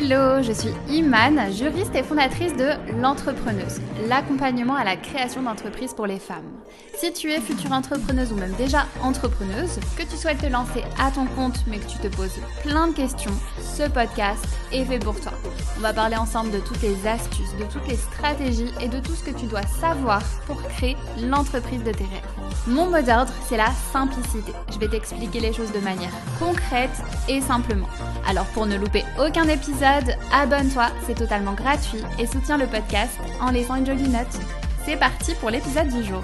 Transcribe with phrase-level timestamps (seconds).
[0.00, 2.70] Hello, je suis Imane, juriste et fondatrice de
[3.00, 6.52] L'entrepreneuse, l'accompagnement à la création d'entreprises pour les femmes.
[6.94, 11.10] Si tu es future entrepreneuse ou même déjà entrepreneuse, que tu souhaites te lancer à
[11.10, 13.32] ton compte mais que tu te poses plein de questions,
[13.78, 15.30] ce podcast est fait pour toi.
[15.76, 19.14] On va parler ensemble de toutes les astuces, de toutes les stratégies et de tout
[19.14, 22.26] ce que tu dois savoir pour créer l'entreprise de tes rêves.
[22.66, 24.52] Mon mot d'ordre, c'est la simplicité.
[24.72, 26.10] Je vais t'expliquer les choses de manière
[26.40, 26.90] concrète
[27.28, 27.88] et simplement.
[28.26, 33.52] Alors pour ne louper aucun épisode, abonne-toi, c'est totalement gratuit et soutiens le podcast en
[33.52, 34.40] laissant une jolie note.
[34.86, 36.22] C'est parti pour l'épisode du jour.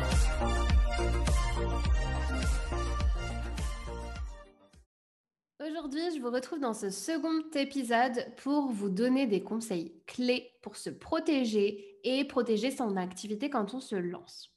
[5.75, 10.77] Aujourd'hui, je vous retrouve dans ce second épisode pour vous donner des conseils clés pour
[10.77, 14.55] se protéger et protéger son activité quand on se lance.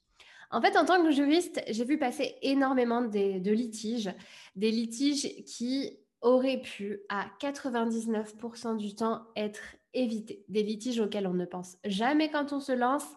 [0.52, 4.14] En fait, en tant que juriste, j'ai vu passer énormément de, litiges,
[4.54, 10.44] des litiges qui auraient pu, à 99% du temps, être évités.
[10.48, 13.08] Des litiges auxquels on ne pense jamais quand on se lance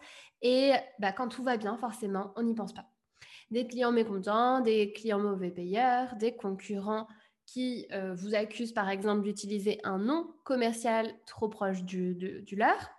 [0.41, 2.85] et bah, quand tout va bien, forcément, on n'y pense pas.
[3.51, 7.05] Des clients mécontents, des clients mauvais payeurs, des concurrents
[7.51, 12.15] qui euh, vous accusent par exemple d'utiliser un nom commercial trop proche du
[12.55, 12.91] leur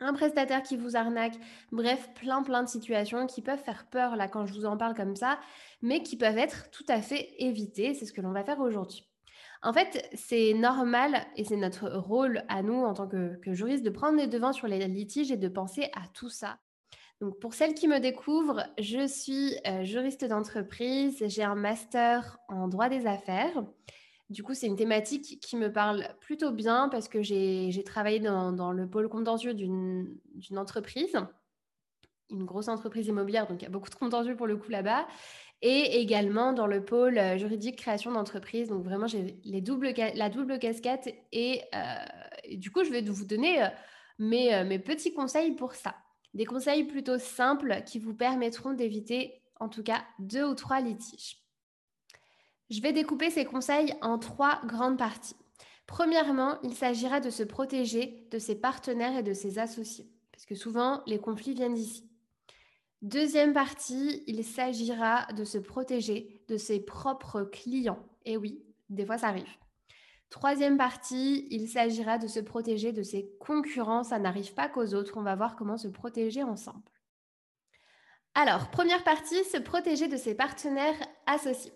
[0.00, 1.34] un prestataire qui vous arnaque,
[1.72, 4.94] bref, plein plein de situations qui peuvent faire peur là quand je vous en parle
[4.94, 5.40] comme ça,
[5.82, 7.94] mais qui peuvent être tout à fait évitées.
[7.94, 9.08] C'est ce que l'on va faire aujourd'hui.
[9.60, 13.90] En fait, c'est normal et c'est notre rôle à nous en tant que, juriste de
[13.90, 16.58] prendre les devants sur les litiges et de penser à tout ça.
[17.20, 22.68] Donc pour celles qui me découvrent, je suis euh, juriste d'entreprise, j'ai un master en
[22.68, 23.64] droit des affaires.
[24.30, 28.72] Du coup, c'est une thématique qui me parle plutôt bien parce que j'ai travaillé dans,
[28.72, 30.18] le pôle contentieux d'une
[30.56, 31.16] entreprise,
[32.30, 35.06] une grosse entreprise immobilière, donc il y a beaucoup de contentieux pour le coup là-bas,
[35.62, 38.68] et également dans le pôle euh, juridique création d'entreprise.
[38.68, 43.66] Donc vraiment, j'ai la double casquette et, euh, du coup, je vais vous donner
[44.18, 45.94] mes petits conseils pour ça.
[46.34, 51.38] Des conseils plutôt simples qui vous permettront d'éviter en tout cas deux ou trois litiges.
[52.70, 55.36] Je vais découper ces conseils en trois grandes parties.
[55.86, 60.54] Premièrement, il s'agira de se protéger de ses partenaires et de ses associés, parce que
[60.54, 62.10] souvent, les conflits viennent d'ici.
[63.00, 68.04] Deuxième partie, il s'agira de se protéger de ses propres clients.
[68.26, 69.48] Et oui, des fois ça arrive.
[70.30, 74.04] Troisième partie, il s'agira de se protéger de ses concurrents.
[74.04, 75.16] Ça n'arrive pas qu'aux autres.
[75.16, 76.82] On va voir comment se protéger ensemble.
[78.34, 81.72] Alors, première partie, se protéger de ses partenaires associés.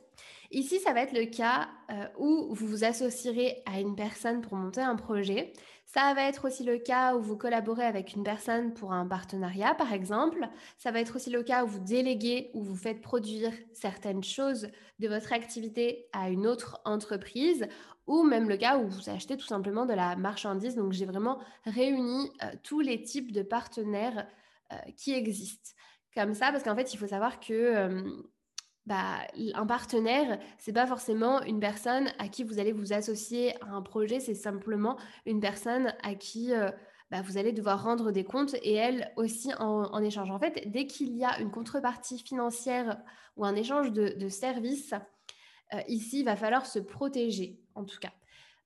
[0.51, 4.55] Ici, ça va être le cas euh, où vous vous associerez à une personne pour
[4.55, 5.55] monter un projet.
[5.93, 9.75] Ça va être aussi le cas où vous collaborez avec une personne pour un partenariat,
[9.75, 10.49] par exemple.
[10.79, 14.69] Ça va être aussi le cas où vous déléguez ou vous faites produire certaines choses
[15.01, 17.69] de votre activité à une autre entreprise
[18.07, 20.77] ou même le cas où vous achetez tout simplement de la marchandise.
[20.77, 24.27] Donc, j'ai vraiment réuni euh, tous les types de partenaires
[24.73, 25.73] euh, qui existent.
[26.15, 28.25] Comme ça, parce qu'en fait, il faut savoir que
[28.87, 33.71] bah, un partenaire, c'est pas forcément une personne à qui vous allez vous associer à
[33.71, 36.71] un projet, c'est simplement une personne à qui euh,
[37.11, 40.31] bah, vous allez devoir rendre des comptes et elle aussi en, échange.
[40.31, 43.01] En fait, dès qu'il y a une contrepartie financière
[43.37, 44.95] ou un échange de, services,
[45.75, 48.13] euh, ici, il va falloir se protéger, en tout cas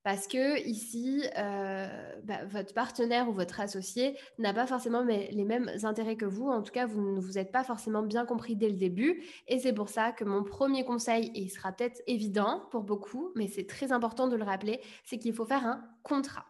[0.07, 1.89] parce que ici, euh,
[2.23, 6.49] bah, votre partenaire ou votre associé n'a pas forcément les mêmes intérêts que vous.
[6.49, 9.25] En tout cas, vous ne vous êtes pas forcément bien compris dès le début.
[9.49, 13.33] Et c'est pour ça que mon premier conseil, et il sera peut-être évident pour beaucoup,
[13.35, 16.47] mais c'est très important de le rappeler, c'est qu'il faut faire un contrat.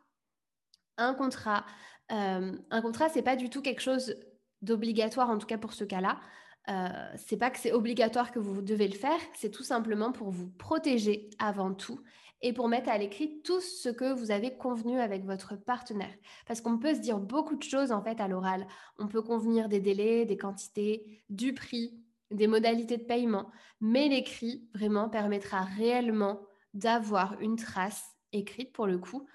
[0.99, 1.65] Un contrat,
[2.13, 4.17] euh, un contrat, c'est pas du tout quelque chose
[4.61, 6.21] d'obligatoire, en tout cas pour ce cas-là.
[6.69, 10.31] Euh, c'est pas que c'est obligatoire que vous devez le faire, c'est tout simplement pour
[10.31, 12.03] vous protéger avant tout
[12.43, 16.15] et pour mettre à l'écrit tout ce que vous avez convenu avec votre partenaire.
[16.47, 18.67] Parce qu'on peut se dire beaucoup de choses en fait à l'oral.
[18.99, 21.99] On peut convenir des délais, des quantités, du prix,
[22.31, 26.41] des modalités de paiement, mais l'écrit vraiment permettra réellement
[26.75, 29.27] d'avoir une trace écrite pour le coup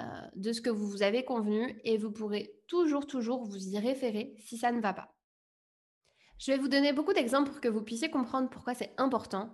[0.00, 0.04] euh,
[0.34, 4.58] de ce que vous avez convenu et vous pourrez toujours, toujours vous y référer si
[4.58, 5.14] ça ne va pas.
[6.38, 9.50] Je vais vous donner beaucoup d'exemples pour que vous puissiez comprendre pourquoi c'est important.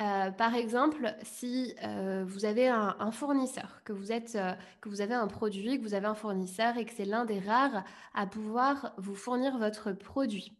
[0.00, 5.00] Euh, par exemple, si euh, vous avez un, fournisseur, que vous, êtes, euh, que vous
[5.00, 8.26] avez un produit, que vous avez un fournisseur et que c'est l'un des rares à
[8.26, 10.58] pouvoir vous fournir votre produit,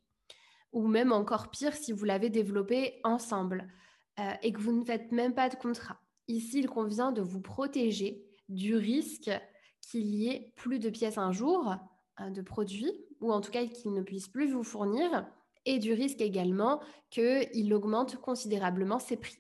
[0.73, 3.69] ou même encore pire si vous l'avez développé ensemble
[4.43, 5.99] et que vous ne faites même pas de contrat.
[6.29, 9.29] Ici, il convient de vous protéger du risque
[9.81, 11.75] qu'il y ait plus de pièces un jour
[12.21, 15.27] de produits, ou en tout cas qu'il ne puisse plus vous fournir
[15.67, 16.81] et du risque également
[17.11, 19.39] qu'il augmente considérablement ses prix.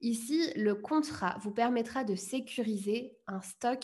[0.00, 3.82] Ici, le contrat vous permettra de sécuriser un stock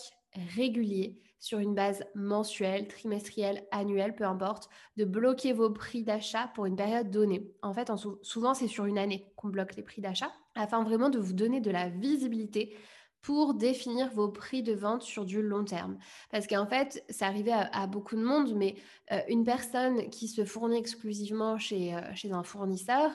[0.54, 6.66] régulier sur une base mensuelle, trimestrielle, annuelle, peu importe, de bloquer vos prix d'achat pour
[6.66, 7.52] une période donnée.
[7.62, 7.90] En fait,
[8.22, 11.60] souvent, c'est sur une année qu'on bloque les prix d'achat afin vraiment de vous donner
[11.60, 12.76] de la visibilité
[13.24, 15.96] pour définir vos prix de vente sur du long terme.
[16.30, 18.76] Parce qu'en fait, ça arrivait à, beaucoup de monde, mais
[19.12, 23.10] euh, une personne qui se fournit exclusivement chez, euh, chez un fournisseur,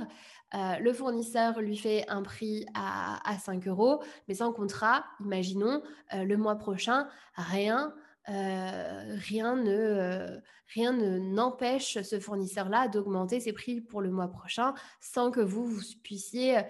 [0.56, 5.84] euh, le fournisseur lui fait un prix à, à 5 euros, mais sans contrat, imaginons,
[6.12, 7.94] le mois prochain, rien.
[8.26, 15.68] rien ne n'empêche ce fournisseur-là d'augmenter ses prix pour le mois prochain sans que vous,
[15.68, 16.64] vous puissiez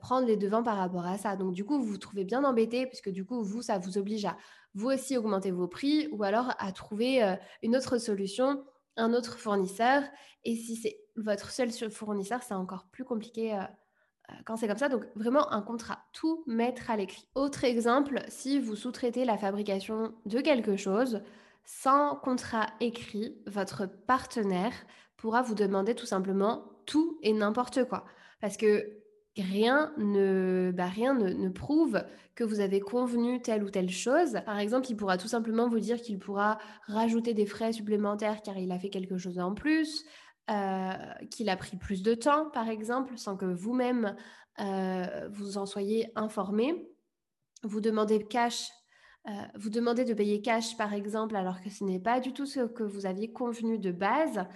[0.00, 1.36] prendre les devants par rapport à ça.
[1.36, 4.24] Donc du coup, vous vous trouvez bien embêté puisque du coup, vous, ça vous oblige
[4.24, 4.36] à
[4.74, 8.64] vous aussi augmenter vos prix ou alors à trouver euh, une autre solution,
[8.96, 10.02] un autre fournisseur.
[10.44, 13.54] Et si c'est votre seul fournisseur, c'est encore plus compliqué.
[13.54, 13.62] Euh,
[14.46, 17.28] quand c'est comme ça, donc vraiment un contrat, tout mettre à l'écrit.
[17.34, 21.22] Autre exemple, si vous sous-traitez la fabrication de quelque chose,
[21.64, 24.72] sans contrat écrit, votre partenaire
[25.16, 28.04] pourra vous demander tout simplement tout et n'importe quoi.
[28.40, 29.03] Parce que
[29.42, 32.04] rien ne, bah, rien ne, prouve
[32.34, 34.38] que vous avez convenu telle ou telle chose.
[34.46, 38.58] Par exemple, il pourra tout simplement vous dire qu'il pourra rajouter des frais supplémentaires car
[38.58, 40.04] il a fait quelque chose en plus,
[40.50, 40.92] euh,
[41.30, 44.14] qu'il a pris plus de temps, par exemple, sans que vous-même
[44.60, 46.88] euh, vous en soyez informé.
[47.62, 48.68] Vous demandez cash.
[49.26, 52.46] Euh, vous demandez de payer cash, par exemple, alors que ce n'est pas du tout
[52.46, 54.46] ce que vous aviez convenu de base.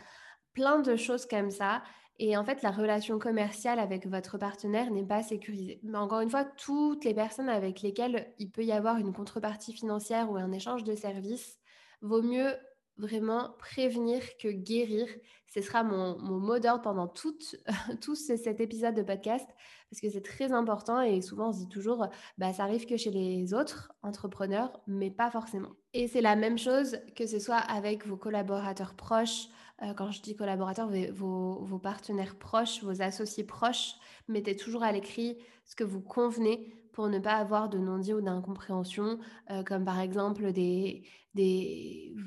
[0.52, 1.82] Plein de choses comme ça.
[2.18, 5.80] Et en fait, la relation commerciale avec votre partenaire n'est pas sécurisée.
[5.84, 9.72] Mais encore une fois, toutes les personnes avec lesquelles il peut y avoir une contrepartie
[9.72, 11.58] financière ou un échange de services,
[12.02, 12.54] vaut mieux
[12.96, 15.06] vraiment prévenir que guérir.
[15.46, 17.38] Ce sera mon, mot d'ordre pendant tout,
[18.14, 19.48] cet épisode de podcast
[19.90, 22.06] parce que c'est très important et souvent on se dit toujours,
[22.36, 25.70] bah, ça arrive que chez les autres entrepreneurs, mais pas forcément.
[25.94, 29.48] Et c'est la même chose que ce soit avec vos collaborateurs proches,
[29.82, 33.94] euh, quand je dis collaborateurs, vos, partenaires proches, vos associés proches,
[34.26, 38.20] mettez toujours à l'écrit ce que vous convenez pour ne pas avoir de non-dit ou
[38.20, 39.18] d'incompréhension,
[39.50, 41.04] euh, comme par exemple des,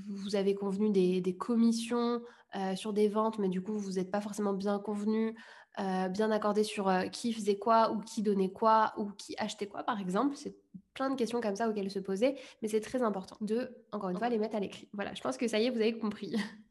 [0.07, 2.21] vous avez convenu des, commissions
[2.55, 5.35] euh, sur des ventes, mais du coup vous n'êtes pas forcément bien convenu,
[5.77, 9.99] bien accordé sur qui faisait quoi ou qui donnait quoi ou qui achetait quoi par
[9.99, 10.35] exemple.
[10.35, 10.55] C'est
[10.93, 14.17] plein de questions comme ça auxquelles se poser, mais c'est très important de, encore une
[14.17, 14.89] fois, les mettre à l'écrit.
[14.93, 16.35] Voilà, je pense que ça y est, vous avez compris.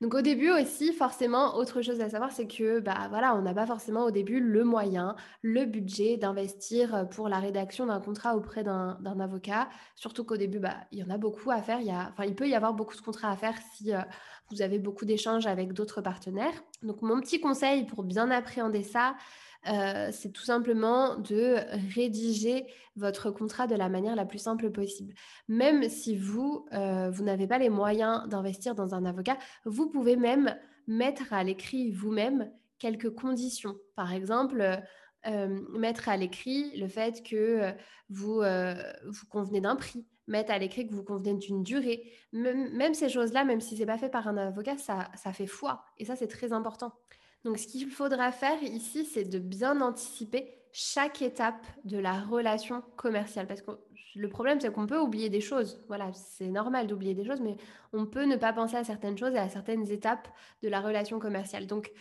[0.00, 3.52] Donc au début aussi, forcément, autre chose à savoir, c'est que bah voilà, on n'a
[3.52, 8.36] pas forcément au début le moyen, le budget d'investir euh, pour la rédaction d'un contrat
[8.36, 9.68] auprès d'un avocat.
[9.96, 11.80] Surtout qu'au début, bah, il y en a beaucoup à faire.
[11.80, 13.98] Il, y a, enfin, il peut y avoir beaucoup de contrats à faire si euh,
[14.50, 16.54] vous avez beaucoup d'échanges avec d'autres partenaires.
[16.82, 19.16] Donc mon petit conseil pour bien appréhender ça,
[19.66, 21.56] euh, c'est tout simplement de
[21.94, 22.66] rédiger
[22.96, 25.14] votre contrat de la manière la plus simple possible.
[25.48, 30.16] Même si vous, euh, vous n'avez pas les moyens d'investir dans un avocat, vous pouvez
[30.16, 30.56] même
[30.86, 33.76] mettre à l'écrit vous-même quelques conditions.
[33.96, 34.80] Par exemple,
[35.26, 37.72] euh, mettre à l'écrit le fait que
[38.08, 42.10] vous, vous convenez d'un prix, mettre à l'écrit que vous convenez d'une durée.
[42.32, 45.46] Même, ces choses-là, même si ce n'est pas fait par un avocat, ça, ça fait
[45.46, 45.84] foi.
[45.98, 46.92] Et ça, c'est très important.
[47.44, 52.82] Donc, ce qu'il faudra faire ici, c'est de bien anticiper chaque étape de la relation
[52.96, 53.46] commerciale.
[53.46, 53.70] Parce que
[54.14, 55.82] le problème, c'est qu'on peut oublier des choses.
[55.88, 57.56] Voilà, c'est normal d'oublier des choses, mais
[57.92, 60.28] on peut ne pas penser à certaines choses et à certaines étapes
[60.62, 61.66] de la relation commerciale.
[61.66, 61.92] Donc,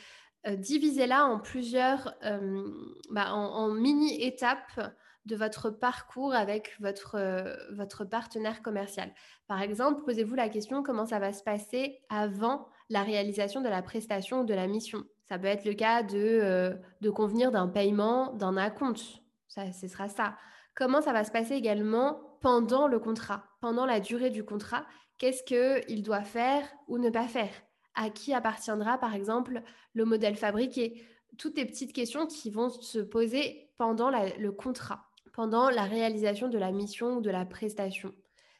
[0.47, 2.63] euh, divisez-la en plusieurs, euh,
[3.11, 4.93] bah, en, mini-étapes
[5.25, 9.13] de votre parcours avec votre, euh, votre partenaire commercial.
[9.47, 13.81] Par exemple, posez-vous la question comment ça va se passer avant la réalisation de la
[13.81, 15.03] prestation ou de la mission?
[15.27, 19.21] Ça peut être le cas de, euh, de convenir d'un paiement d'un acompte.
[19.47, 20.37] Ça, ce sera ça.
[20.75, 24.85] Comment ça va se passer également pendant le contrat, pendant la durée du contrat?
[25.17, 27.49] Qu'est-ce qu'il doit faire ou ne pas faire?
[27.95, 31.03] À qui appartiendra, par exemple, le modèle fabriqué?
[31.37, 36.57] Toutes les petites questions qui vont se poser pendant le contrat, pendant la réalisation de
[36.57, 38.13] la mission ou de la prestation.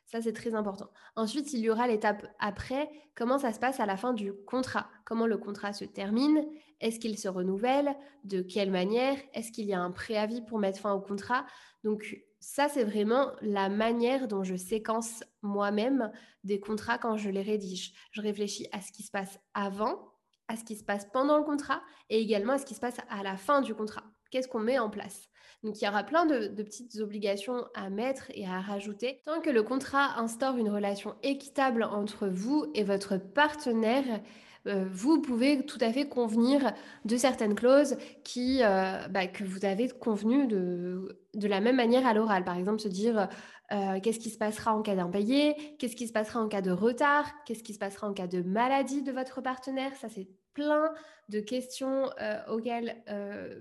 [0.08, 0.90] Ça, c'est très important.
[1.18, 4.90] Ensuite, il y aura l'étape après, comment ça se passe à la fin du contrat?
[5.06, 6.48] Comment le contrat se termine?
[6.80, 7.94] Est-ce qu'il se renouvelle?
[8.24, 9.18] De quelle manière?
[9.34, 11.46] Est-ce qu'il y a un préavis pour mettre fin au contrat?
[11.84, 16.10] Donc, ça, c'est vraiment la manière dont je séquence moi-même
[16.46, 17.92] des contrats quand je les rédige.
[18.12, 20.14] Je réfléchis à ce qui se passe avant,
[20.48, 23.00] à ce qui se passe pendant le contrat et également à ce qui se passe
[23.10, 24.04] à la fin du contrat.
[24.32, 25.28] Qu'est-ce qu'on met en place?
[25.68, 29.20] Donc il y aura plein de, petites obligations à mettre et à rajouter.
[29.26, 34.22] Tant que le contrat instaure une relation équitable entre vous et votre partenaire,
[34.66, 39.66] euh, vous pouvez tout à fait convenir de certaines clauses qui, euh, bah, que vous
[39.66, 42.46] avez convenues de, de la même manière à l'oral.
[42.46, 43.28] Par exemple, se dire
[43.74, 46.72] euh, qu'est-ce qui se passera en cas d'impayé, qu'est-ce qui se passera en cas de
[46.72, 49.94] retard, qu'est-ce qui se passera en cas de maladie de votre partenaire.
[49.98, 50.94] Ça, c'est plein
[51.28, 52.10] de questions
[52.50, 52.96] auxquelles,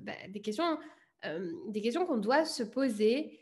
[0.00, 0.78] bah, des questions,
[1.68, 3.40] des questions qu'on doit se poser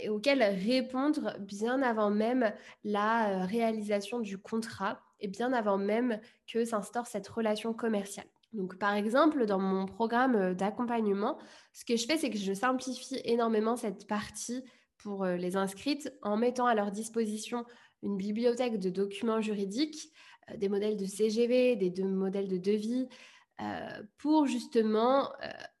[0.00, 2.52] et auxquelles répondre bien avant même
[2.84, 8.26] la réalisation du contrat et bien avant même que s'instaure cette relation commerciale.
[8.52, 11.38] Donc, par exemple, dans mon programme d'accompagnement,
[11.72, 14.62] ce que je fais, c'est que je simplifie énormément cette partie
[14.98, 17.64] pour euh, les inscrites en mettant à leur disposition
[18.02, 20.12] une bibliothèque de documents juridiques,
[20.50, 23.08] euh, des modèles de CGV, des modèles de devis,
[23.60, 25.30] euh, pour justement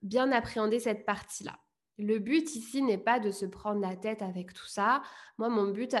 [0.02, 1.58] bien appréhender cette partie-là.
[1.98, 5.02] Le but ici n'est pas de se prendre la tête avec tout ça.
[5.38, 5.94] Moi, mon but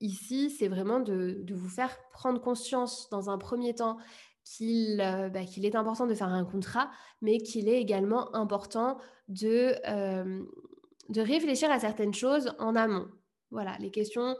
[0.00, 3.98] ici, c'est vraiment de, vous faire prendre conscience dans un premier temps
[4.44, 9.74] qu'il bah, qu'il est important de faire un contrat, mais qu'il est également important de
[11.16, 13.08] réfléchir à certaines choses en amont.
[13.50, 14.36] Voilà, les questions,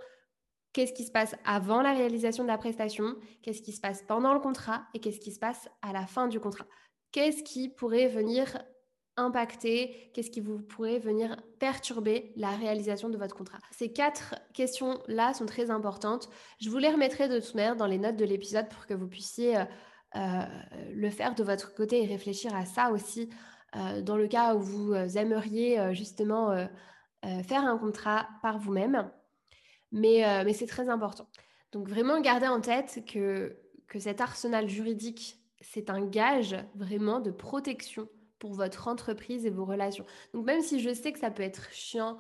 [0.79, 4.33] qu'est-ce qui se passe avant la réalisation de la prestation, qu'est-ce qui se passe pendant
[4.33, 6.67] le contrat et qu'est-ce qui se passe à la fin du contrat.
[7.11, 8.63] Qu'est-ce qui pourrait venir
[9.17, 13.59] impacter, qu'est-ce qui vous pourrait venir perturber la réalisation de votre contrat.
[13.73, 16.31] Ces quatre questions-là sont très importantes.
[16.61, 19.09] Je vous les remettrai de toute manière dans les notes de l'épisode pour que vous
[19.09, 19.65] puissiez euh,
[20.15, 20.43] euh,
[20.95, 23.31] le faire de votre côté et réfléchir à ça aussi
[23.75, 26.69] euh, dans le cas où vous aimeriez justement
[27.43, 29.11] faire un contrat par vous-même.
[29.93, 31.29] Mais, mais c'est très important.
[31.73, 33.57] Donc vraiment garder en tête que,
[33.99, 40.07] cet arsenal juridique, c'est un gage vraiment de protection pour votre entreprise et vos relations.
[40.33, 42.19] Donc même si je sais que ça peut être chiant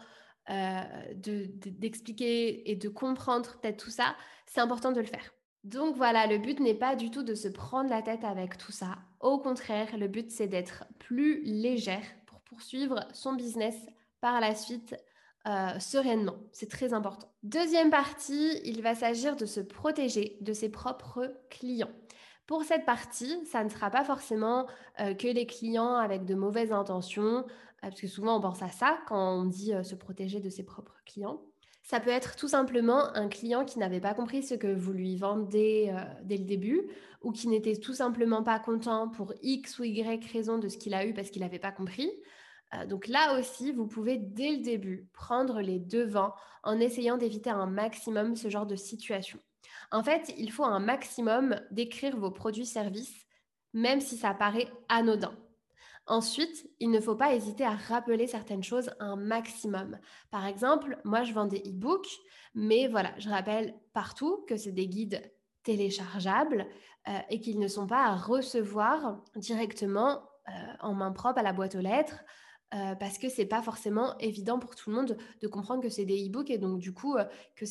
[1.14, 5.34] d'expliquer et de comprendre peut-être tout ça, c'est important de le faire.
[5.64, 8.72] Donc voilà, le but n'est pas du tout de se prendre la tête avec tout
[8.72, 8.96] ça.
[9.20, 13.76] Au contraire, le but c'est d'être plus légère pour poursuivre son business
[14.20, 14.96] par la suite
[15.46, 16.36] euh, sereinement.
[16.52, 17.32] C'est très important.
[17.42, 21.92] Deuxième partie, il va s'agir de se protéger de ses propres clients.
[22.46, 24.66] Pour cette partie, ça ne sera pas forcément
[25.00, 27.42] euh, que les clients avec de mauvaises intentions, euh,
[27.80, 31.00] parce que souvent on pense à ça quand on dit se protéger de ses propres
[31.06, 31.40] clients.
[31.82, 35.16] Ça peut être tout simplement un client qui n'avait pas compris ce que vous lui
[35.16, 36.82] vendez dès le début
[37.22, 40.92] ou qui n'était tout simplement pas content pour X ou Y raison de ce qu'il
[40.92, 42.10] a eu parce qu'il n'avait pas compris.
[42.74, 47.50] Euh, donc là aussi, vous pouvez dès le début prendre les devants en essayant d'éviter
[47.50, 49.38] un maximum ce genre de situation.
[49.90, 53.26] En fait, il faut un maximum décrire vos produits-services,
[53.72, 55.34] même si ça paraît anodin.
[56.06, 59.98] Ensuite, il ne faut pas hésiter à rappeler certaines choses un maximum.
[60.30, 62.08] Par exemple, moi, je vends des e-books,
[62.54, 65.22] mais voilà, je rappelle partout que c'est des guides
[65.64, 66.66] téléchargeables
[67.08, 71.52] euh, et qu'ils ne sont pas à recevoir directement euh, en main propre à la
[71.52, 72.24] boîte aux lettres.
[72.74, 76.04] Euh, parce que c'est pas forcément évident pour tout le monde de comprendre que c'est
[76.04, 77.16] des e-books et donc du coup
[77.56, 77.64] que,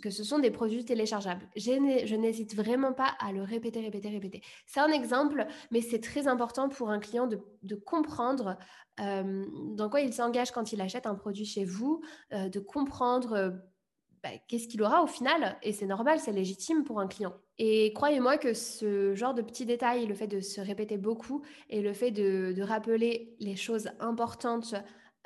[0.00, 1.48] que ce sont des produits téléchargeables.
[1.54, 4.42] Je n'hésite vraiment pas à le répéter, répéter, répéter.
[4.66, 8.56] C'est un exemple, mais c'est très important pour un client de, de comprendre
[8.98, 13.62] dans quoi il s'engage quand il achète un produit chez vous, de comprendre
[14.22, 15.58] bah, qu'est-ce qu'il aura au final?
[15.62, 17.34] Et c'est normal, c'est légitime pour un client.
[17.58, 21.80] Et croyez-moi que ce genre de petits détails, le fait de se répéter beaucoup et
[21.80, 24.74] le fait de, rappeler les choses importantes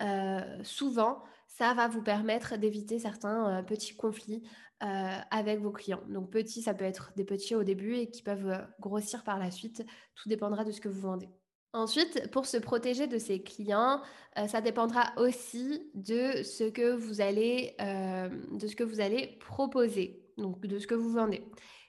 [0.00, 4.42] euh, souvent, ça va vous permettre d'éviter certains euh, petits conflits
[4.82, 6.02] euh, avec vos clients.
[6.08, 9.50] Donc petits, ça peut être des petits au début et qui peuvent grossir par la
[9.50, 9.84] suite.
[10.14, 11.28] Tout dépendra de ce que vous vendez.
[11.76, 14.00] Ensuite, pour se protéger de ses clients,
[14.38, 19.36] euh, ça dépendra aussi de ce que vous allez, euh, de ce que vous allez
[19.40, 21.44] proposer, donc de ce que vous vendez.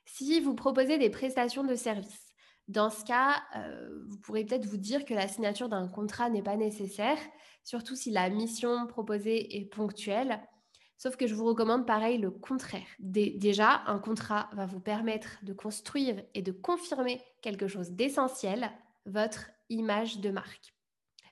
[0.05, 2.33] Si vous proposez des prestations de services,
[2.67, 6.43] dans ce cas, euh, vous pourrez peut-être vous dire que la signature d'un contrat n'est
[6.43, 7.17] pas nécessaire,
[7.63, 10.41] surtout si la mission proposée est ponctuelle.
[10.97, 12.87] Sauf que je vous recommande pareil le contraire.
[12.99, 18.69] déjà, un contrat va vous permettre de construire et de confirmer quelque chose d'essentiel,
[19.05, 20.73] votre image de marque,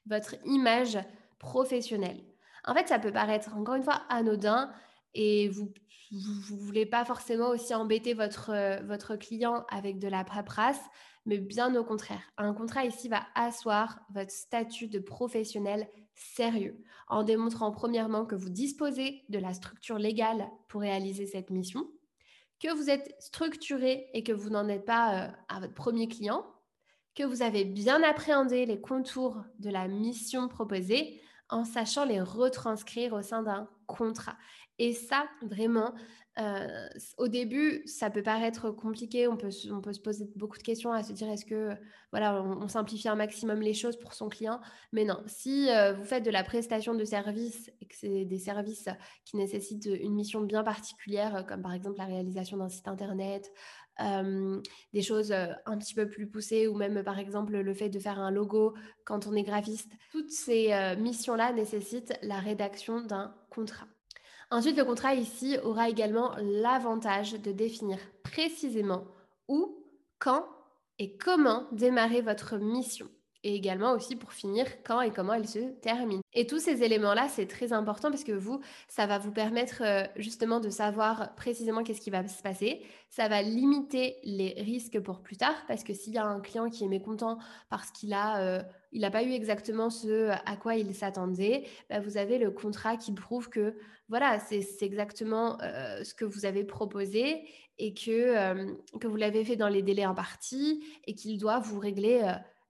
[0.06, 0.98] votre image
[1.40, 2.24] professionnelle.
[2.66, 4.72] En fait, ça peut paraître encore une fois anodin
[5.14, 5.72] et vous
[6.12, 10.82] ne voulez pas forcément aussi embêter votre, euh, votre client avec de la paperasse,
[11.26, 12.22] mais bien au contraire.
[12.38, 18.50] Un contrat ici va asseoir votre statut de professionnel sérieux en démontrant premièrement que vous
[18.50, 21.88] disposez de la structure légale pour réaliser cette mission,
[22.60, 26.46] que vous êtes structuré et que vous n'en êtes pas euh, à votre premier client,
[27.16, 33.14] que vous avez bien appréhendé les contours de la mission proposée en sachant les retranscrire
[33.14, 34.36] au sein d'un contrat.
[34.78, 35.94] Et ça, vraiment,
[36.38, 39.28] euh, au début, ça peut paraître compliqué.
[39.28, 41.76] On peut, on peut se poser beaucoup de questions à se dire est-ce que
[42.12, 44.60] voilà, on, simplifie un maximum les choses pour son client?
[44.92, 48.40] Mais non, si euh, vous faites de la prestation de services et que c'est des
[48.40, 48.90] services
[49.24, 53.50] qui nécessitent une mission bien particulière, comme par exemple la réalisation d'un site internet,
[54.02, 58.00] euh, des choses un petit peu plus poussées ou même par exemple le fait de
[58.00, 58.74] faire un logo
[59.06, 59.94] quand on est graphiste.
[60.12, 63.88] Toutes ces missions-là nécessitent la rédaction d'un contrat.
[64.56, 69.04] Ensuite, le contrat ici aura également l'avantage de définir précisément
[69.50, 69.84] où,
[70.18, 70.46] quand
[70.98, 73.10] et comment démarrer votre mission
[73.44, 76.22] et également aussi pour finir quand et comment elle se termine.
[76.34, 80.06] Et tous ces éléments-là, c'est très important parce que vous, ça va vous permettre euh,
[80.16, 82.82] justement de savoir précisément qu'est-ce qui va se passer.
[83.10, 86.70] Ça va limiter les risques pour plus tard parce que s'il y a un client
[86.70, 87.38] qui est mécontent
[87.70, 88.64] parce qu'il a, euh,
[88.96, 92.98] il n'a pas eu exactement ce à quoi il s'attendait, bah, vous avez le contrat
[92.98, 93.76] qui prouve que
[94.10, 97.48] voilà, c'est exactement euh, ce que vous avez proposé
[97.78, 102.22] et que, que vous l'avez fait dans les délais impartis et qu'il doit vous régler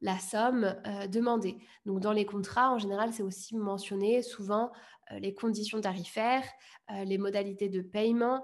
[0.02, 1.58] la somme euh, demandée.
[1.86, 4.72] Donc dans les contrats, en général, c'est aussi mentionné souvent
[5.12, 6.46] euh, les conditions tarifaires,
[6.92, 8.44] euh, les modalités de paiement.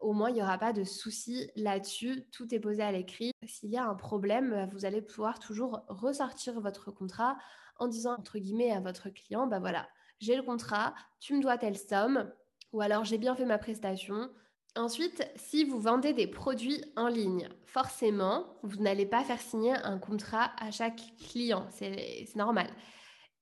[0.00, 2.26] Au moins, il n'y aura pas de souci là-dessus.
[2.32, 3.32] Tout est posé à l'écrit.
[3.46, 7.36] S'il y a un problème, vous allez pouvoir toujours ressortir votre contrat
[7.78, 9.88] en disant, entre guillemets, à votre client, bah voilà,
[10.20, 12.30] j'ai le contrat, tu me dois telle somme,
[12.72, 14.30] ou alors j'ai bien fait ma prestation,
[14.76, 19.98] Ensuite, si vous vendez des produits en ligne, forcément, vous n'allez pas faire signer un
[19.98, 21.68] contrat à chaque client.
[21.70, 22.66] C'est normal.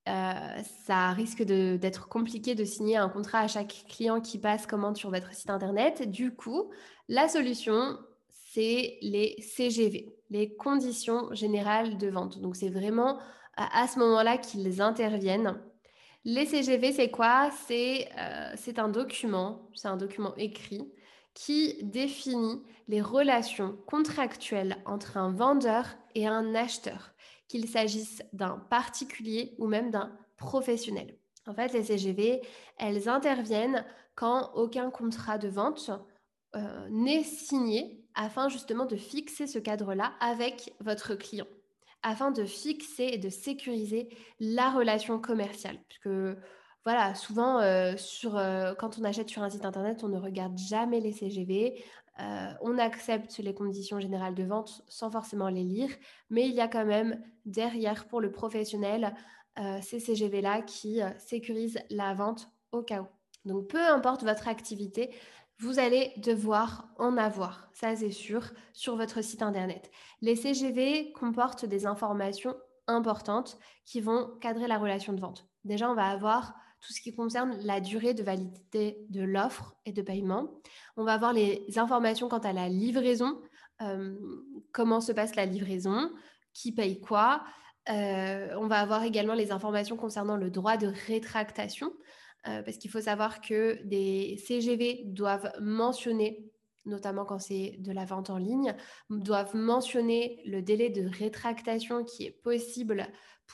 [0.09, 4.97] Euh, ça risque d'être compliqué de signer un contrat à chaque client qui passe commande
[4.97, 6.09] sur votre site internet.
[6.09, 6.71] Du coup,
[7.07, 12.39] la solution, c'est les CGV, les conditions générales de vente.
[12.39, 13.19] Donc, c'est vraiment
[13.55, 15.59] à ce moment-là qu'ils interviennent.
[16.25, 17.49] Les CGV, c'est quoi?
[17.71, 20.91] Euh, C'est un document, c'est un document écrit
[21.33, 27.12] qui définit les relations contractuelles entre un vendeur et un acheteur,
[27.53, 31.15] qu'il s'agisse d'un particulier ou même d'un professionnel.
[31.45, 32.41] En fait, les CGV,
[32.79, 33.85] elles interviennent
[34.15, 35.91] quand aucun contrat de vente
[36.55, 41.45] euh, n'est signé afin justement de fixer ce cadre-là avec votre client,
[42.01, 45.77] afin de fixer et de sécuriser la relation commerciale.
[45.87, 46.09] Puisque
[46.85, 47.93] voilà, souvent, euh,
[48.25, 51.83] euh, quand on achète sur un site internet, on ne regarde jamais les CGV.
[52.19, 55.89] Euh, on accepte les conditions générales de vente sans forcément les lire,
[56.29, 59.15] mais il y a quand même derrière pour le professionnel
[59.83, 63.07] ces CGV-là qui sécurisent la vente au cas où.
[63.45, 65.11] Donc, peu importe votre activité,
[65.59, 69.91] vous allez devoir en avoir, ça c'est sûr, sur votre site internet.
[70.21, 72.55] Les CGV comportent des informations
[72.87, 75.47] importantes qui vont cadrer la relation de vente.
[75.63, 79.93] Déjà, on va avoir tout ce qui concerne la durée de validité de l'offre et
[79.93, 80.49] de paiement.
[80.97, 83.41] On va avoir les informations quant à la livraison,
[83.81, 84.15] euh,
[84.71, 86.11] comment se passe la livraison,
[86.53, 87.43] qui paye quoi?
[87.89, 91.93] Euh, on va avoir également les informations concernant le droit de rétractation,
[92.47, 96.49] euh, parce qu'il faut savoir que des CGV doivent mentionner
[96.85, 98.75] notamment quand c'est de la vente en ligne,
[99.09, 103.07] doivent mentionner le délai de rétractation qui est possible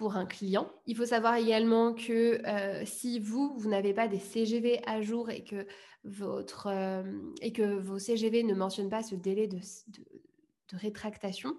[0.07, 0.71] un client.
[0.85, 5.29] Il faut savoir également que euh, si vous, vous n'avez pas des CGV à jour
[5.29, 5.67] et que,
[6.03, 7.03] votre, euh,
[7.41, 9.59] et que vos CGV ne mentionnent pas ce délai de,
[10.73, 11.53] rétractation,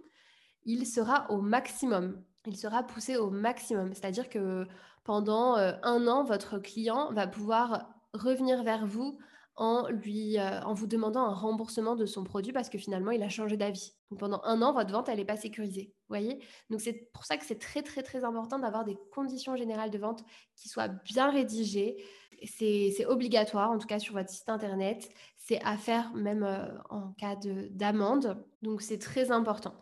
[0.65, 2.23] il sera au maximum.
[2.47, 3.93] Il sera poussé au maximum.
[3.93, 4.67] C'est-à-dire que
[5.05, 9.19] pendant euh, un an, votre client va pouvoir revenir vers vous
[9.61, 13.23] en, lui, euh, en vous demandant un remboursement de son produit parce que finalement, il
[13.23, 13.93] a changé d'avis.
[14.19, 15.93] pendant un an, votre vente, elle n'est pas sécurisée.
[16.09, 16.43] voyez?
[16.71, 19.99] Donc, c'est pour ça que c'est très, très, très important d'avoir des conditions générales de
[19.99, 20.25] vente
[20.57, 22.03] qui soient bien rédigées.
[22.43, 25.11] C'est obligatoire, en tout cas sur votre site internet.
[25.37, 27.37] C'est à faire même euh, en cas
[27.71, 28.43] d'amende.
[28.63, 29.75] Donc, c'est très important.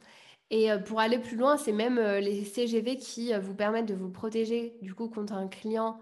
[0.50, 4.10] Et euh, pour aller plus loin, c'est même les CGV qui vous permettent de vous
[4.10, 6.00] protéger du coup contre un client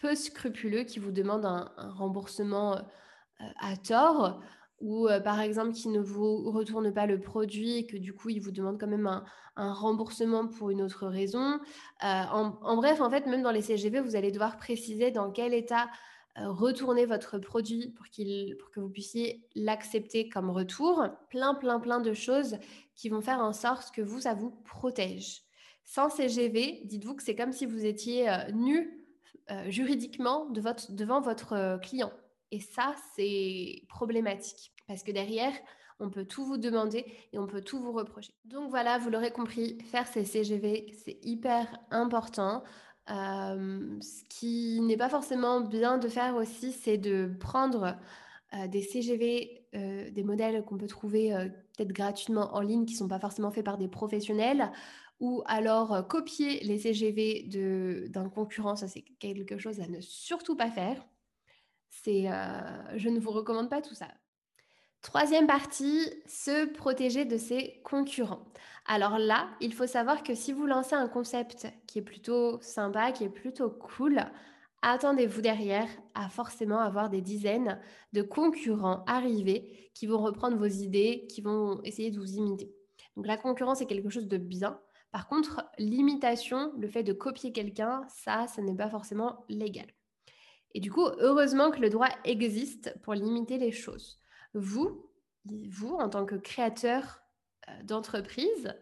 [0.00, 4.40] peu scrupuleux qui vous demande un, remboursement euh, à tort
[4.80, 8.28] ou euh, par exemple qui ne vous retourne pas le produit et que du coup
[8.28, 11.60] il vous demande quand même un, remboursement pour une autre raison.
[12.02, 15.54] Euh, en, bref, en fait, même dans les CGV, vous allez devoir préciser dans quel
[15.54, 15.88] état
[16.36, 21.06] retourner votre produit pour, qu'il, pour que vous puissiez l'accepter comme retour.
[21.30, 22.56] Plein, plein, plein de choses
[22.96, 25.42] qui vont faire en sorte que vous, ça vous protège.
[25.84, 29.03] Sans CGV, dites-vous que c'est comme si vous étiez nu
[29.50, 32.12] euh, juridiquement devant votre euh, client.
[32.50, 35.52] Et ça, c'est problématique parce que derrière,
[36.00, 38.32] on peut tout vous demander et on peut tout vous reprocher.
[38.44, 42.64] Donc voilà, vous l'aurez compris, faire ces CGV, c'est hyper important.
[43.06, 47.96] ce qui n'est pas forcément bien de faire aussi, c'est de prendre
[48.68, 51.30] des CGV, des modèles qu'on peut trouver
[51.76, 54.70] peut-être gratuitement en ligne, qui ne sont pas forcément faits par des professionnels,
[55.20, 58.76] ou alors copier les CGV d'un concurrent.
[58.76, 61.04] Ça, c'est quelque chose à ne surtout pas faire.
[62.06, 64.08] je ne vous recommande pas tout ça.
[65.04, 68.46] Troisième partie, se protéger de ses concurrents.
[68.86, 73.12] Alors là, il faut savoir que si vous lancez un concept qui est plutôt sympa,
[73.12, 74.24] qui est plutôt cool,
[74.80, 77.78] attendez-vous derrière à forcément avoir des dizaines
[78.14, 82.74] de concurrents arrivés qui vont reprendre vos idées, qui vont essayer de vous imiter.
[83.16, 84.80] Donc la concurrence est quelque chose de bien.
[85.14, 89.86] Par contre, l'imitation, le fait de copier quelqu'un, ça, ce n'est pas forcément légal.
[90.72, 94.20] Et du coup, heureusement que le droit existe pour limiter les choses
[94.54, 95.08] vous,
[95.44, 97.20] vous, en tant que créateur
[97.68, 98.74] euh, d'entreprise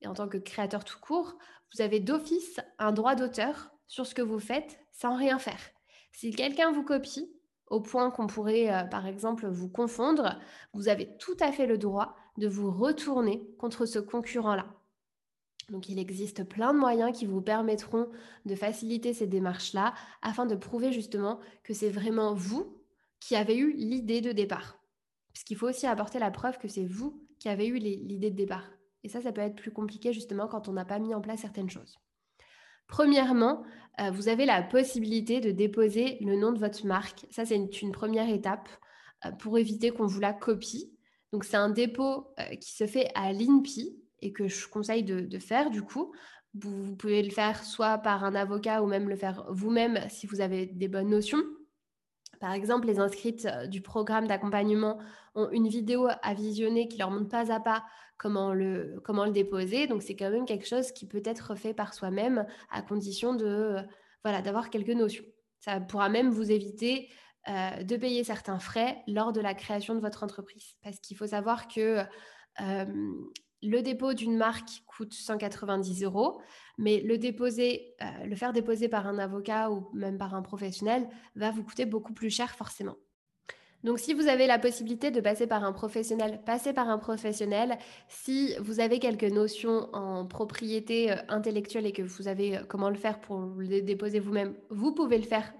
[0.00, 1.36] et en tant que créateur tout court,
[1.74, 5.72] vous avez d'office un droit d'auteur sur ce que vous faites sans rien faire.
[6.12, 7.34] Si quelqu'un vous copie,
[7.66, 10.38] au point qu'on pourrait, euh, par exemple, vous confondre,
[10.72, 14.68] vous avez tout à fait le droit de vous retourner contre ce concurrent-là.
[15.70, 18.08] Donc il existe plein de moyens qui vous permettront
[18.44, 22.76] de faciliter ces démarches-là afin de prouver justement que c'est vraiment vous
[23.20, 24.78] qui avez eu l'idée de départ.
[25.32, 28.36] Parce qu'il faut aussi apporter la preuve que c'est vous qui avez eu l'idée de
[28.36, 28.70] départ.
[29.02, 31.40] Et ça, ça peut être plus compliqué justement quand on n'a pas mis en place
[31.40, 31.98] certaines choses.
[32.86, 33.62] Premièrement,
[34.00, 37.24] euh, vous avez la possibilité de déposer le nom de votre marque.
[37.30, 38.68] Ça, c'est une, première étape
[39.24, 40.92] euh, pour éviter qu'on vous la copie.
[41.32, 45.38] Donc, c'est un dépôt euh, qui se fait à l'INPI et que je conseille de,
[45.38, 46.12] faire du coup.
[46.54, 50.40] vous, pouvez le faire soit par un avocat ou même le faire vous-même si vous
[50.40, 51.42] avez des bonnes notions.
[52.40, 54.98] Par exemple, les inscrites euh, du programme d'accompagnement
[55.34, 57.84] ont une vidéo à visionner qui leur montre pas à pas
[58.16, 59.86] comment le, comment le déposer.
[59.86, 63.46] Donc, c'est quand même quelque chose qui peut être fait par soi-même à condition de,
[63.46, 63.82] euh,
[64.24, 65.24] voilà, d'avoir quelques notions.
[65.60, 67.10] Ça pourra même vous éviter
[67.48, 70.74] euh, de payer certains frais lors de la création de votre entreprise.
[70.82, 72.00] Parce qu'il faut savoir que
[73.62, 76.40] le dépôt d'une marque coûte 190 euros,
[76.78, 81.62] mais euh, le faire déposer par un avocat ou même par un professionnel va vous
[81.62, 82.96] coûter beaucoup plus cher forcément.
[83.82, 87.78] Donc si vous avez la possibilité de passer par un professionnel, passez par un professionnel.
[88.08, 92.90] Si vous avez quelques notions en propriété euh, intellectuelle et que vous savez euh, comment
[92.90, 95.52] le faire pour le déposer vous-même, vous pouvez le faire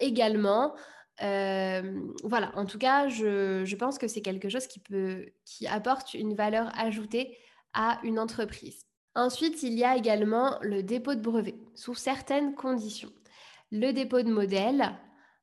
[0.00, 0.74] également
[1.20, 6.34] voilà, en tout cas, je, pense que c'est quelque chose qui, peut, qui apporte une
[6.34, 7.36] valeur ajoutée
[7.72, 8.86] à une entreprise.
[9.14, 13.12] Ensuite, il y a également le dépôt de brevet, sous certaines conditions.
[13.70, 14.92] Le dépôt de modèle,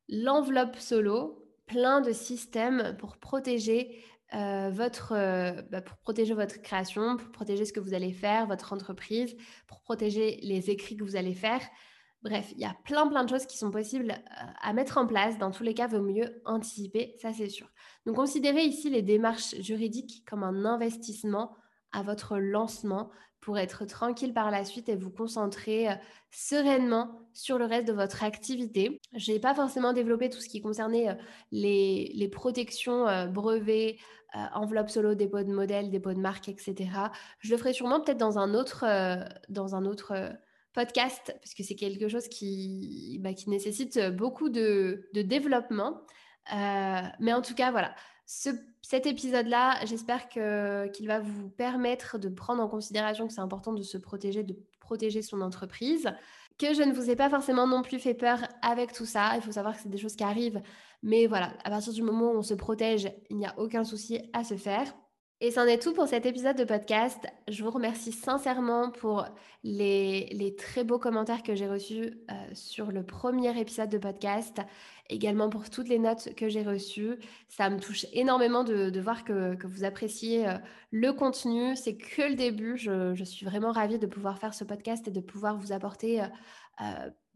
[0.09, 4.03] l'enveloppe solo, plein de systèmes pour protéger
[4.33, 5.13] votre,
[5.69, 9.35] bah, pour protéger votre création, pour protéger ce que vous allez faire, votre entreprise,
[9.67, 11.61] pour protéger les écrits que vous allez faire.
[12.23, 15.07] Bref, il y a plein plein de choses qui sont possibles euh, à mettre en
[15.07, 15.39] place.
[15.39, 17.67] Dans tous les cas, vaut mieux anticiper, ça c'est sûr.
[18.05, 21.55] Donc considérez ici les démarches juridiques comme un investissement
[21.91, 25.95] à votre lancement pour être tranquille par la suite et vous concentrer euh,
[26.29, 29.01] sereinement sur le reste de votre activité.
[29.15, 31.15] Je n'ai pas forcément développé tout ce qui concernait euh,
[31.51, 33.97] les, protections brevets,
[34.53, 36.89] enveloppe solo, dépôt de modèle, dépôt de marque, etc.
[37.39, 38.85] Je le ferai sûrement peut-être dans un autre
[40.73, 46.01] podcast, parce que c'est quelque chose qui, bah, nécessite beaucoup de, développement.
[46.53, 52.63] Euh, mais en tout cas, voilà, cet épisode-là, j'espère qu'il va vous permettre de prendre
[52.63, 56.11] en considération que c'est important de se protéger, de protéger son entreprise,
[56.57, 59.33] que je ne vous ai pas forcément non plus fait peur avec tout ça.
[59.35, 60.61] Il faut savoir que c'est des choses qui arrivent.
[61.03, 64.19] Mais voilà, à partir du moment où on se protège, il n'y a aucun souci
[64.33, 64.93] à se faire.
[65.43, 67.25] Et c'en est tout pour cet épisode de podcast.
[67.47, 69.25] Je vous remercie sincèrement pour
[69.63, 74.61] les, très beaux commentaires que j'ai reçus euh, sur le premier épisode de podcast,
[75.09, 77.17] également pour toutes les notes que j'ai reçues.
[77.47, 80.53] Ça me touche énormément de, voir que, vous appréciez euh,
[80.91, 81.75] le contenu.
[81.75, 82.77] C'est que le début.
[82.77, 86.27] Je, suis vraiment ravie de pouvoir faire ce podcast et de pouvoir vous apporter euh,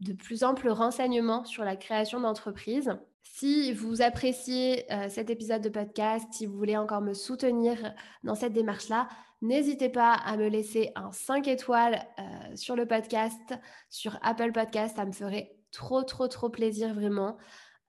[0.00, 2.92] de plus amples renseignements sur la création d'entreprise.
[3.22, 8.34] Si vous appréciez euh, cet épisode de podcast, si vous voulez encore me soutenir dans
[8.34, 9.08] cette démarche-là,
[9.42, 13.54] n'hésitez pas à me laisser un 5 étoiles euh, sur le podcast,
[13.90, 14.96] sur Apple Podcast.
[14.96, 17.36] Ça me ferait trop, trop, trop plaisir vraiment.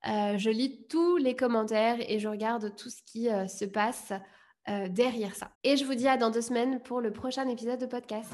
[0.08, 4.12] Euh, je lis tous les commentaires et je regarde tout ce qui se passe
[4.90, 5.52] derrière ça.
[5.64, 8.30] Et je vous dis à dans deux semaines pour le prochain épisode de podcast.